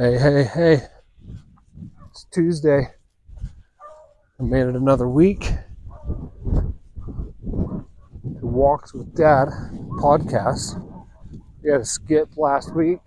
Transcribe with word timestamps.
Hey, 0.00 0.16
hey, 0.16 0.44
hey. 0.44 0.80
It's 2.10 2.24
Tuesday. 2.30 2.86
I 4.38 4.42
made 4.44 4.68
it 4.68 4.76
another 4.76 5.08
week. 5.08 5.50
The 7.42 8.46
Walks 8.46 8.94
with 8.94 9.12
Dad 9.16 9.48
podcast. 10.00 10.80
We 11.64 11.72
had 11.72 11.80
a 11.80 11.84
skip 11.84 12.28
last 12.36 12.76
week 12.76 13.00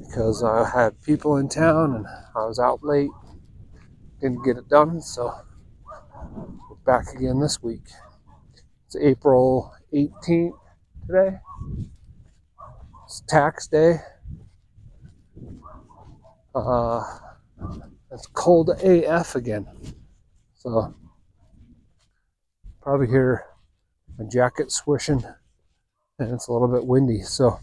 because 0.00 0.42
I 0.42 0.66
had 0.66 1.02
people 1.02 1.36
in 1.36 1.50
town 1.50 1.94
and 1.94 2.06
I 2.34 2.46
was 2.46 2.58
out 2.58 2.82
late. 2.82 3.10
Didn't 4.22 4.44
get 4.46 4.56
it 4.56 4.70
done, 4.70 5.02
so 5.02 5.30
we're 6.70 6.76
back 6.86 7.14
again 7.14 7.38
this 7.38 7.62
week. 7.62 7.84
It's 8.86 8.96
April 8.96 9.74
18th 9.92 10.58
today. 11.06 11.36
It's 13.04 13.22
tax 13.28 13.66
day. 13.68 13.98
Uh, 16.56 17.04
it's 18.10 18.26
cold 18.28 18.70
AF 18.82 19.34
again. 19.34 19.66
So 20.54 20.94
probably 22.80 23.08
hear 23.08 23.44
my 24.18 24.24
jacket 24.24 24.72
swishing 24.72 25.22
and 26.18 26.32
it's 26.32 26.48
a 26.48 26.52
little 26.52 26.68
bit 26.68 26.86
windy. 26.86 27.20
So 27.20 27.60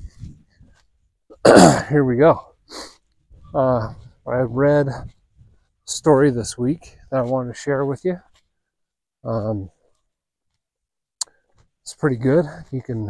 here 1.90 2.04
we 2.04 2.18
go. 2.18 2.54
Uh, 3.56 3.94
I 4.28 4.42
read 4.42 4.90
a 4.90 5.08
story 5.86 6.30
this 6.30 6.56
week 6.56 6.98
that 7.10 7.18
I 7.18 7.22
wanted 7.24 7.54
to 7.54 7.60
share 7.60 7.86
with 7.86 8.06
you. 8.06 8.20
Um, 9.24 9.72
it's 11.82 11.96
pretty 11.96 12.18
good. 12.18 12.46
You 12.72 12.84
can 12.84 13.10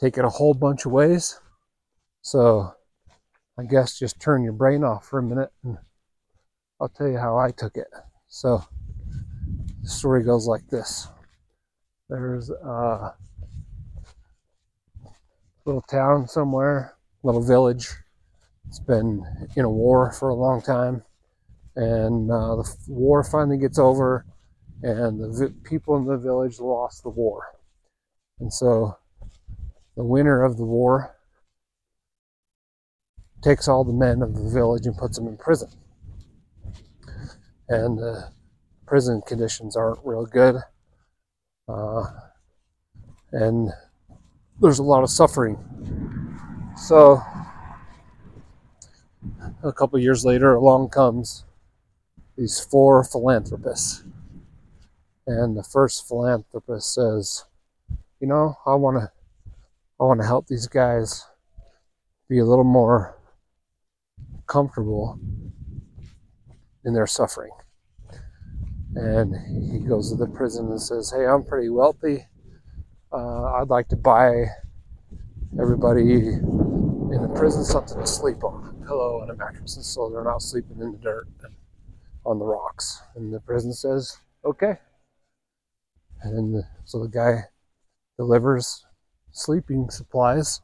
take 0.00 0.18
it 0.18 0.24
a 0.24 0.28
whole 0.28 0.54
bunch 0.54 0.86
of 0.86 0.90
ways. 0.92 1.38
So 2.20 2.74
I 3.58 3.64
guess 3.64 3.98
just 3.98 4.20
turn 4.20 4.44
your 4.44 4.52
brain 4.52 4.84
off 4.84 5.06
for 5.06 5.18
a 5.18 5.22
minute 5.22 5.50
and 5.64 5.78
I'll 6.80 6.88
tell 6.88 7.08
you 7.08 7.18
how 7.18 7.36
I 7.36 7.50
took 7.50 7.76
it. 7.76 7.88
So 8.28 8.62
the 9.82 9.88
story 9.88 10.22
goes 10.22 10.46
like 10.46 10.68
this. 10.68 11.08
There's 12.08 12.50
a 12.50 13.14
little 15.64 15.82
town 15.82 16.28
somewhere, 16.28 16.94
little 17.24 17.42
village. 17.42 17.88
It's 18.68 18.78
been 18.78 19.24
in 19.56 19.64
a 19.64 19.70
war 19.70 20.12
for 20.12 20.28
a 20.28 20.34
long 20.34 20.62
time. 20.62 21.02
And 21.74 22.30
uh, 22.30 22.56
the 22.56 22.76
war 22.88 23.24
finally 23.24 23.58
gets 23.58 23.78
over, 23.78 24.24
and 24.82 25.20
the 25.20 25.28
vi- 25.28 25.68
people 25.68 25.96
in 25.96 26.06
the 26.06 26.16
village 26.16 26.58
lost 26.58 27.02
the 27.02 27.08
war. 27.08 27.54
And 28.40 28.52
so 28.52 28.96
the 29.96 30.04
winner 30.04 30.44
of 30.44 30.56
the 30.56 30.64
war 30.64 31.17
takes 33.42 33.68
all 33.68 33.84
the 33.84 33.92
men 33.92 34.22
of 34.22 34.34
the 34.34 34.48
village 34.48 34.86
and 34.86 34.96
puts 34.96 35.16
them 35.16 35.28
in 35.28 35.36
prison. 35.36 35.70
And 37.68 37.98
the 37.98 38.30
prison 38.86 39.22
conditions 39.26 39.76
aren't 39.76 40.04
real 40.04 40.26
good. 40.26 40.56
Uh, 41.68 42.04
and 43.32 43.70
there's 44.60 44.78
a 44.78 44.82
lot 44.82 45.02
of 45.02 45.10
suffering. 45.10 45.58
So, 46.76 47.22
a 49.62 49.72
couple 49.72 49.98
years 49.98 50.24
later, 50.24 50.54
along 50.54 50.90
comes 50.90 51.44
these 52.36 52.58
four 52.58 53.04
philanthropists. 53.04 54.04
And 55.26 55.56
the 55.56 55.62
first 55.62 56.08
philanthropist 56.08 56.94
says, 56.94 57.44
"You 58.20 58.28
know, 58.28 58.56
I 58.64 58.74
want 58.74 58.96
to 58.98 59.12
I 60.00 60.04
want 60.04 60.20
to 60.20 60.26
help 60.26 60.46
these 60.46 60.68
guys 60.68 61.26
be 62.28 62.38
a 62.38 62.46
little 62.46 62.64
more 62.64 63.17
comfortable 64.48 65.20
in 66.84 66.94
their 66.94 67.06
suffering. 67.06 67.52
And 68.94 69.34
he 69.72 69.78
goes 69.80 70.10
to 70.10 70.16
the 70.16 70.26
prison 70.26 70.70
and 70.70 70.80
says, 70.80 71.12
Hey, 71.14 71.26
I'm 71.26 71.44
pretty 71.44 71.68
wealthy. 71.68 72.26
Uh, 73.12 73.52
I'd 73.54 73.68
like 73.68 73.88
to 73.88 73.96
buy 73.96 74.46
everybody 75.60 76.00
in 76.00 77.18
the 77.22 77.32
prison 77.36 77.64
something 77.64 78.00
to 78.00 78.06
sleep 78.06 78.42
on 78.42 78.76
a 78.82 78.86
pillow 78.86 79.22
and 79.22 79.30
a 79.30 79.36
mattress, 79.36 79.76
and 79.76 79.84
so 79.84 80.10
they're 80.10 80.24
not 80.24 80.42
sleeping 80.42 80.80
in 80.80 80.92
the 80.92 80.98
dirt 80.98 81.28
and 81.42 81.54
on 82.24 82.38
the 82.38 82.44
rocks. 82.44 83.02
And 83.14 83.32
the 83.32 83.40
prison 83.40 83.72
says, 83.72 84.16
Okay. 84.44 84.78
And 86.22 86.64
so 86.84 87.00
the 87.00 87.08
guy 87.08 87.44
delivers 88.16 88.84
sleeping 89.30 89.88
supplies 89.90 90.60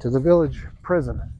to 0.00 0.10
the 0.10 0.20
village 0.20 0.64
prison 0.82 1.32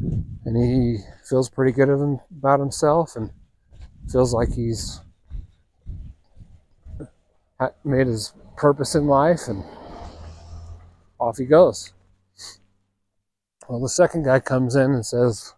and 0.00 0.56
he 0.56 0.98
feels 1.28 1.48
pretty 1.48 1.72
good 1.72 1.88
about 1.88 2.60
himself 2.60 3.16
and 3.16 3.30
feels 4.10 4.32
like 4.32 4.52
he's 4.52 5.00
made 7.84 8.06
his 8.06 8.32
purpose 8.56 8.94
in 8.94 9.06
life 9.06 9.48
and 9.48 9.64
off 11.18 11.38
he 11.38 11.44
goes. 11.44 11.92
Well, 13.68 13.80
the 13.80 13.88
second 13.88 14.24
guy 14.24 14.40
comes 14.40 14.76
in 14.76 14.92
and 14.92 15.04
says, 15.04 15.54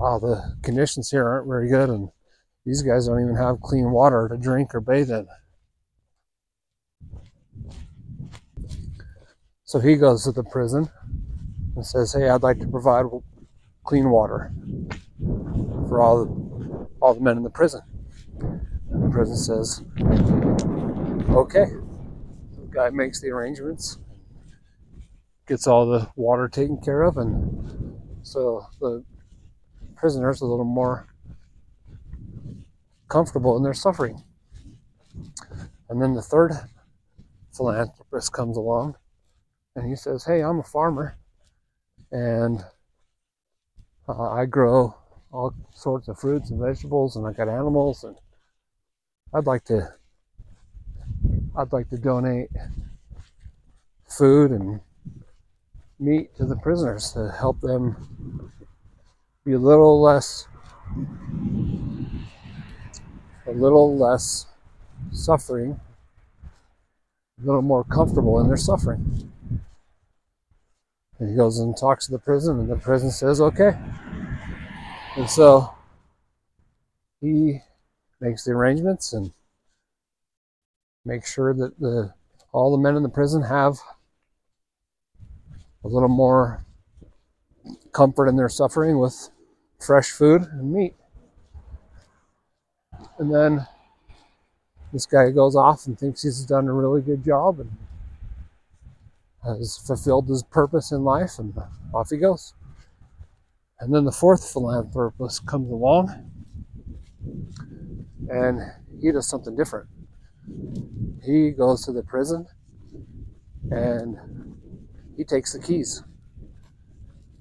Wow, 0.00 0.18
the 0.18 0.56
conditions 0.62 1.10
here 1.10 1.28
aren't 1.28 1.46
very 1.46 1.68
good, 1.68 1.90
and 1.90 2.08
these 2.64 2.80
guys 2.82 3.06
don't 3.06 3.22
even 3.22 3.36
have 3.36 3.60
clean 3.60 3.90
water 3.90 4.28
to 4.28 4.36
drink 4.38 4.74
or 4.74 4.80
bathe 4.80 5.10
in. 5.10 5.28
So 9.64 9.78
he 9.78 9.96
goes 9.96 10.24
to 10.24 10.32
the 10.32 10.42
prison 10.42 10.88
and 11.76 11.86
says, 11.86 12.12
Hey, 12.12 12.28
I'd 12.28 12.42
like 12.42 12.60
to 12.60 12.66
provide 12.66 13.06
clean 13.84 14.10
water 14.10 14.52
for 15.88 16.00
all 16.00 16.24
the, 16.24 16.88
all 17.00 17.14
the 17.14 17.20
men 17.20 17.36
in 17.36 17.42
the 17.42 17.50
prison. 17.50 17.80
And 18.40 19.04
the 19.04 19.10
prison 19.10 19.36
says, 19.36 19.82
okay. 21.34 21.66
The 22.52 22.68
guy 22.70 22.90
makes 22.90 23.20
the 23.20 23.30
arrangements, 23.30 23.98
gets 25.46 25.66
all 25.66 25.86
the 25.86 26.08
water 26.16 26.48
taken 26.48 26.80
care 26.80 27.02
of, 27.02 27.16
and 27.16 27.98
so 28.22 28.64
the 28.80 29.04
prisoners 29.96 30.40
a 30.40 30.46
little 30.46 30.64
more 30.64 31.08
comfortable 33.08 33.56
in 33.56 33.62
their 33.62 33.74
suffering. 33.74 34.22
And 35.88 36.00
then 36.00 36.14
the 36.14 36.22
third 36.22 36.52
philanthropist 37.52 38.32
comes 38.32 38.56
along 38.56 38.94
and 39.74 39.88
he 39.88 39.96
says, 39.96 40.24
Hey, 40.24 40.42
I'm 40.42 40.60
a 40.60 40.64
farmer 40.64 41.18
and 42.12 42.64
uh, 44.08 44.30
I 44.30 44.46
grow 44.46 44.94
all 45.32 45.54
sorts 45.72 46.08
of 46.08 46.18
fruits 46.18 46.50
and 46.50 46.60
vegetables, 46.60 47.16
and 47.16 47.26
I 47.26 47.32
got 47.32 47.48
animals, 47.48 48.04
and 48.04 48.16
I'd 49.32 49.46
like 49.46 49.64
to 49.66 49.94
I'd 51.56 51.72
like 51.72 51.88
to 51.90 51.98
donate 51.98 52.50
food 54.08 54.50
and 54.50 54.80
meat 55.98 56.34
to 56.36 56.46
the 56.46 56.56
prisoners 56.56 57.12
to 57.12 57.30
help 57.38 57.60
them 57.60 58.50
be 59.44 59.52
a 59.52 59.58
little 59.58 60.00
less 60.00 60.46
a 63.46 63.52
little 63.52 63.96
less 63.96 64.46
suffering, 65.12 65.80
a 67.42 67.46
little 67.46 67.62
more 67.62 67.84
comfortable 67.84 68.40
in 68.40 68.48
their 68.48 68.56
suffering. 68.56 69.29
And 71.20 71.28
he 71.28 71.36
goes 71.36 71.58
and 71.58 71.76
talks 71.76 72.06
to 72.06 72.12
the 72.12 72.18
prison, 72.18 72.58
and 72.58 72.70
the 72.70 72.76
prison 72.76 73.10
says, 73.10 73.42
okay. 73.42 73.76
And 75.16 75.28
so 75.28 75.74
he 77.20 77.60
makes 78.20 78.44
the 78.44 78.52
arrangements 78.52 79.12
and 79.12 79.32
makes 81.04 81.32
sure 81.32 81.52
that 81.52 81.78
the 81.78 82.14
all 82.52 82.72
the 82.72 82.82
men 82.82 82.96
in 82.96 83.02
the 83.02 83.08
prison 83.08 83.42
have 83.42 83.78
a 85.84 85.88
little 85.88 86.08
more 86.08 86.64
comfort 87.92 88.26
in 88.26 88.36
their 88.36 88.48
suffering 88.48 88.98
with 88.98 89.30
fresh 89.78 90.10
food 90.10 90.42
and 90.42 90.72
meat. 90.72 90.94
And 93.18 93.32
then 93.32 93.66
this 94.92 95.06
guy 95.06 95.30
goes 95.30 95.54
off 95.54 95.86
and 95.86 95.98
thinks 95.98 96.22
he's 96.22 96.44
done 96.44 96.66
a 96.66 96.72
really 96.72 97.02
good 97.02 97.24
job 97.24 97.60
and 97.60 97.70
has 99.44 99.78
fulfilled 99.78 100.28
his 100.28 100.42
purpose 100.42 100.92
in 100.92 101.02
life, 101.02 101.38
and 101.38 101.54
off 101.94 102.10
he 102.10 102.16
goes. 102.16 102.54
And 103.80 103.94
then 103.94 104.04
the 104.04 104.12
fourth 104.12 104.52
philanthropist 104.52 105.46
comes 105.46 105.70
along, 105.70 106.30
and 108.28 108.60
he 109.00 109.10
does 109.10 109.28
something 109.28 109.56
different. 109.56 109.88
He 111.24 111.50
goes 111.50 111.84
to 111.84 111.92
the 111.92 112.02
prison 112.02 112.46
and 113.70 114.16
he 115.16 115.24
takes 115.24 115.52
the 115.52 115.60
keys 115.60 116.02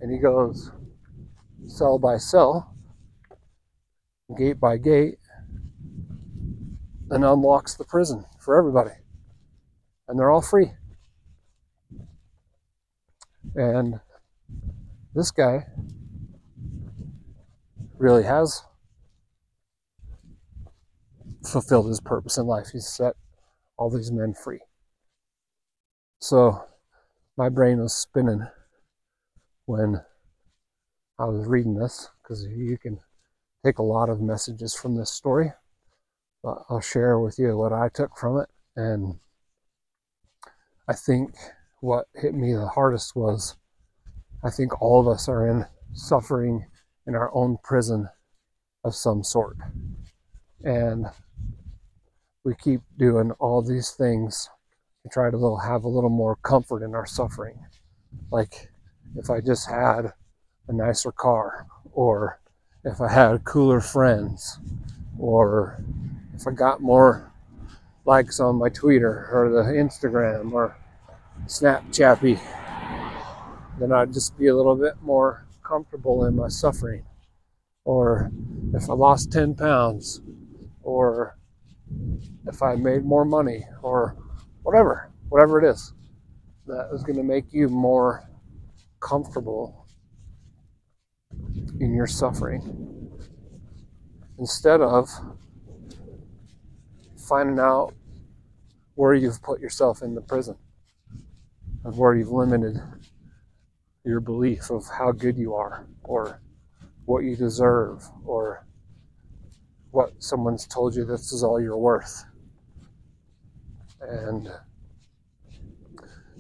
and 0.02 0.12
he 0.12 0.18
goes 0.18 0.72
cell 1.68 2.00
by 2.00 2.18
cell, 2.18 2.76
gate 4.38 4.60
by 4.60 4.78
gate, 4.78 5.20
and 7.10 7.24
unlocks 7.24 7.76
the 7.76 7.84
prison 7.84 8.26
for 8.40 8.58
everybody. 8.58 8.96
And 10.08 10.18
they're 10.18 10.32
all 10.32 10.42
free. 10.42 10.72
And 13.56 14.00
this 15.14 15.32
guy 15.32 15.66
really 17.98 18.24
has 18.24 18.64
fulfilled 21.46 21.88
his 21.88 22.00
purpose 22.00 22.38
in 22.38 22.46
life. 22.46 22.70
He's 22.72 22.88
set 22.88 23.16
all 23.78 23.90
these 23.90 24.12
men 24.12 24.34
free. 24.34 24.60
So 26.20 26.64
my 27.38 27.50
brain 27.50 27.80
was 27.80 27.96
spinning 27.96 28.48
when 29.66 30.02
I 31.18 31.26
was 31.26 31.48
reading 31.48 31.76
this 31.76 32.10
because 32.22 32.46
you 32.46 32.78
can 32.78 33.00
take 33.66 33.78
a 33.78 33.84
lot 33.84 34.10
of 34.10 34.22
messages 34.22 34.74
from 34.74 34.96
this 34.96 35.12
story. 35.12 35.54
But 36.44 36.64
I'll 36.70 36.82
share 36.82 37.20
with 37.20 37.38
you 37.40 37.58
what 37.58 37.74
I 37.74 37.90
took 37.90 38.18
from 38.18 38.40
it. 38.40 38.50
And 38.76 39.20
I 40.88 40.94
think 40.94 41.36
what 41.82 42.08
hit 42.16 42.34
me 42.34 42.54
the 42.54 42.68
hardest 42.68 43.16
was 43.16 43.56
I 44.44 44.50
think 44.50 44.82
all 44.82 45.02
of 45.02 45.08
us 45.08 45.28
are 45.28 45.48
in 45.48 45.66
suffering 45.94 46.66
in 47.08 47.16
our 47.16 47.34
own 47.34 47.58
prison 47.64 48.10
of 48.84 48.96
some 48.96 49.24
sort. 49.24 49.58
And 50.64 51.08
we 52.44 52.56
keep 52.56 52.82
doing 52.98 53.32
all 53.40 53.62
these 53.62 53.92
things 53.92 54.50
to 55.04 55.10
try 55.10 55.30
to 55.30 55.58
have 55.58 55.84
a 55.84 55.90
little 55.90 56.10
more 56.10 56.38
comfort 56.38 56.84
in 56.84 56.96
our 56.96 57.06
suffering. 57.06 57.66
Like 58.32 58.70
if 59.16 59.30
I 59.30 59.42
just 59.42 59.70
had 59.70 60.14
a 60.68 60.74
nicer 60.74 61.12
car, 61.12 61.66
or 61.92 62.40
if 62.84 63.02
I 63.02 63.12
had 63.12 63.44
cooler 63.44 63.82
friends, 63.82 64.60
or 65.18 65.84
if 66.36 66.48
I 66.48 66.52
got 66.52 66.82
more 66.82 67.32
likes 68.06 68.40
on 68.40 68.56
my 68.56 68.70
Twitter 68.70 69.30
or 69.32 69.50
the 69.50 69.72
Instagram 69.72 70.54
or 70.54 70.76
Snapchappy, 71.46 72.40
then 73.80 73.92
I'd 73.92 74.14
just 74.14 74.38
be 74.38 74.48
a 74.48 74.56
little 74.56 74.76
bit 74.76 74.96
more 75.02 75.46
comfortable 75.64 76.26
in 76.26 76.36
my 76.36 76.48
suffering. 76.48 77.04
Or 77.86 78.32
if 78.74 78.90
I 78.90 78.94
lost 78.94 79.32
10 79.32 79.56
pounds, 79.56 80.22
or 80.82 81.38
if 82.48 82.62
I 82.62 82.76
made 82.76 83.06
more 83.06 83.26
money, 83.26 83.66
or 83.82 84.16
whatever, 84.64 85.12
whatever 85.30 85.60
it 85.60 85.70
is 85.70 85.94
that 86.68 86.90
is 86.94 87.04
going 87.04 87.18
to 87.18 87.24
make 87.24 87.52
you 87.52 87.68
more 87.68 88.30
comfortable 89.00 89.88
in 91.80 91.94
your 91.94 92.08
suffering. 92.08 93.10
Instead 94.38 94.82
of 94.82 95.10
finding 97.18 97.60
out 97.60 97.94
where 98.96 99.14
you've 99.14 99.42
put 99.42 99.60
yourself 99.60 100.02
in 100.02 100.16
the 100.16 100.22
prison 100.22 100.56
and 101.84 101.98
where 101.98 102.16
you've 102.16 102.32
limited 102.32 102.80
your 104.06 104.20
belief 104.20 104.70
of 104.70 104.86
how 104.88 105.12
good 105.12 105.38
you 105.38 105.54
are 105.54 105.88
or 106.04 106.42
what 107.06 107.24
you 107.24 107.36
deserve 107.36 108.04
or 108.26 108.66
what 109.92 110.12
someone's 110.20 110.68
told 110.68 110.96
you 110.96 111.06
this 111.06 111.32
is 111.32 111.44
all 111.44 111.60
you're 111.62 111.78
worth. 111.78 112.26
And 114.02 114.50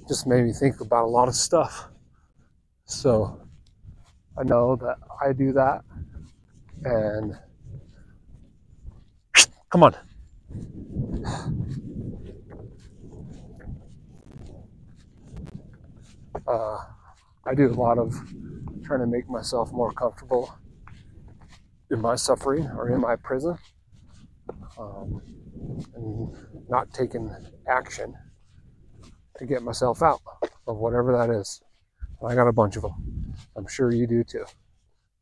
just 0.07 0.25
made 0.25 0.44
me 0.44 0.53
think 0.53 0.81
about 0.81 1.06
a 1.06 1.07
lot 1.07 1.27
of 1.27 1.36
stuff. 1.36 1.89
So 2.85 3.42
I 4.38 4.44
know 4.44 4.75
that 4.77 4.97
I 5.21 5.33
do 5.33 5.51
that. 5.53 5.83
And 6.83 7.38
come 9.69 9.83
on. 9.83 9.95
Uh, 16.50 16.80
I 17.46 17.54
do 17.56 17.69
a 17.69 17.74
lot 17.74 18.00
of 18.00 18.13
trying 18.84 19.01
to 19.01 19.07
make 19.07 19.30
myself 19.30 19.72
more 19.72 19.92
comfortable 19.92 20.51
in 21.92 22.01
my 22.01 22.16
suffering 22.16 22.66
or 22.75 22.90
in 22.90 23.00
my 23.00 23.16
prison 23.16 23.56
um, 24.80 25.22
and 25.96 26.36
not 26.69 26.92
taking 26.94 27.30
action 27.68 28.16
to 29.38 29.46
get 29.46 29.62
myself 29.62 30.01
out 30.01 30.22
of 30.68 30.78
whatever 30.78 31.16
that 31.16 31.30
is. 31.30 31.62
I 32.25 32.36
got 32.36 32.48
a 32.48 32.54
bunch 32.54 32.75
of 32.75 32.81
them. 32.81 33.34
I'm 33.56 33.68
sure 33.68 33.94
you 33.94 34.07
do 34.07 34.24
too. 34.24 34.45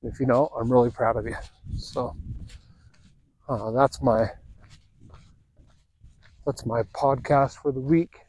If 0.03 0.19
you 0.19 0.25
know, 0.25 0.47
I'm 0.59 0.71
really 0.71 0.91
proud 0.91 1.17
of 1.17 1.25
you. 1.25 1.35
So 1.77 2.15
uh, 3.49 3.71
that's 3.71 4.01
my 4.01 4.29
that's 6.45 6.65
my 6.65 6.83
podcast 6.83 7.61
for 7.61 7.71
the 7.71 7.79
week. 7.81 8.21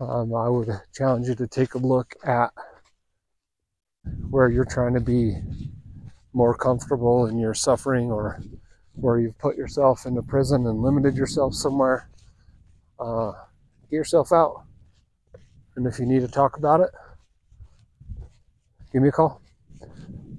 Um, 0.00 0.34
I 0.34 0.48
would 0.48 0.70
challenge 0.94 1.28
you 1.28 1.34
to 1.34 1.46
take 1.46 1.74
a 1.74 1.78
look 1.78 2.14
at 2.24 2.50
where 4.30 4.48
you're 4.48 4.64
trying 4.64 4.94
to 4.94 5.00
be 5.00 5.36
more 6.32 6.54
comfortable 6.54 7.26
in 7.26 7.38
your 7.38 7.52
suffering 7.52 8.10
or 8.10 8.40
where 8.94 9.18
you've 9.18 9.38
put 9.38 9.56
yourself 9.56 10.06
into 10.06 10.22
prison 10.22 10.66
and 10.66 10.82
limited 10.82 11.16
yourself 11.16 11.54
somewhere. 11.54 12.08
Uh, 12.98 13.32
get 13.90 13.96
yourself 13.96 14.32
out. 14.32 14.64
And 15.76 15.86
if 15.86 15.98
you 15.98 16.06
need 16.06 16.20
to 16.20 16.28
talk 16.28 16.56
about 16.56 16.80
it, 16.80 16.90
give 18.92 19.02
me 19.02 19.08
a 19.08 19.12
call. 19.12 19.42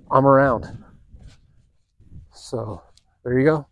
I'm 0.10 0.26
around. 0.26 0.84
So 2.34 2.82
there 3.24 3.38
you 3.38 3.46
go. 3.46 3.68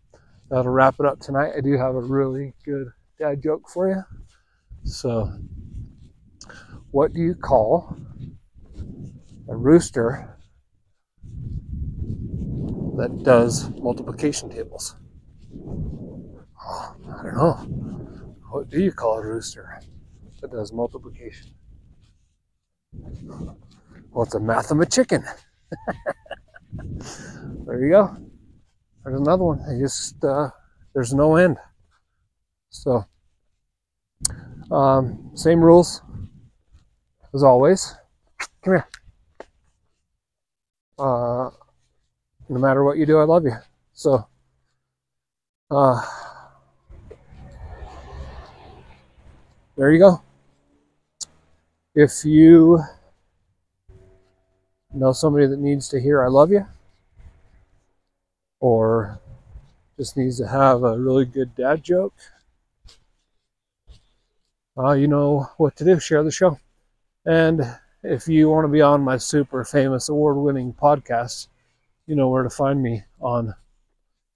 That'll 0.50 0.72
wrap 0.72 0.94
it 1.00 1.06
up 1.06 1.20
tonight. 1.20 1.52
I 1.56 1.60
do 1.60 1.76
have 1.76 1.94
a 1.94 2.00
really 2.00 2.54
good 2.64 2.88
dad 3.18 3.42
joke 3.42 3.68
for 3.68 3.88
you. 3.88 4.02
So, 4.84 5.32
what 6.90 7.12
do 7.12 7.20
you 7.20 7.34
call 7.34 7.96
a 9.48 9.56
rooster 9.56 10.36
that 12.96 13.22
does 13.22 13.70
multiplication 13.80 14.50
tables? 14.50 14.96
Oh, 16.62 16.96
I 17.18 17.22
don't 17.22 17.36
know. 17.36 17.54
What 18.50 18.68
do 18.68 18.80
you 18.80 18.92
call 18.92 19.18
a 19.18 19.26
rooster 19.26 19.80
that 20.40 20.50
does 20.50 20.72
multiplication? 20.72 21.52
Well, 22.92 24.24
it's 24.24 24.34
a 24.34 24.40
mathemachicken. 24.40 25.24
there 27.66 27.84
you 27.84 27.90
go. 27.90 28.16
There's 29.04 29.20
another 29.20 29.44
one. 29.44 29.60
I 29.60 29.78
just 29.78 30.22
uh, 30.24 30.50
there's 30.92 31.14
no 31.14 31.36
end. 31.36 31.56
So, 32.70 33.04
um, 34.70 35.30
same 35.34 35.60
rules 35.60 36.02
as 37.34 37.42
always. 37.42 37.94
Come 38.62 38.74
here. 38.74 38.88
Uh, 40.98 41.50
no 42.48 42.58
matter 42.58 42.84
what 42.84 42.98
you 42.98 43.06
do, 43.06 43.18
I 43.18 43.24
love 43.24 43.44
you. 43.44 43.56
So, 43.92 44.26
uh, 45.70 46.02
there 49.76 49.92
you 49.92 49.98
go. 49.98 50.22
If 51.94 52.24
you 52.24 52.80
know 54.92 55.12
somebody 55.12 55.46
that 55.46 55.58
needs 55.58 55.88
to 55.88 56.00
hear 56.00 56.22
I 56.22 56.28
love 56.28 56.50
you, 56.50 56.66
or 58.60 59.20
just 59.96 60.16
needs 60.16 60.38
to 60.38 60.48
have 60.48 60.82
a 60.82 60.98
really 60.98 61.24
good 61.24 61.54
dad 61.54 61.82
joke, 61.82 62.14
uh, 64.76 64.92
you 64.92 65.08
know 65.08 65.50
what 65.56 65.76
to 65.76 65.84
do. 65.84 65.98
Share 65.98 66.22
the 66.22 66.30
show. 66.30 66.58
And 67.26 67.62
if 68.02 68.28
you 68.28 68.48
want 68.48 68.64
to 68.64 68.72
be 68.72 68.80
on 68.80 69.02
my 69.02 69.18
super 69.18 69.64
famous 69.64 70.08
award 70.08 70.36
winning 70.36 70.72
podcast, 70.72 71.48
you 72.06 72.16
know 72.16 72.28
where 72.28 72.42
to 72.42 72.50
find 72.50 72.82
me 72.82 73.04
on 73.20 73.54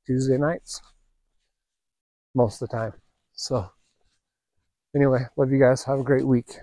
Tuesday 0.07 0.37
nights 0.37 0.81
most 2.35 2.61
of 2.61 2.69
the 2.69 2.77
time. 2.77 2.93
So, 3.33 3.71
anyway, 4.95 5.27
love 5.37 5.51
you 5.51 5.59
guys. 5.59 5.85
Have 5.85 6.01
a 6.01 6.05
great 6.05 6.27
week. 6.27 6.59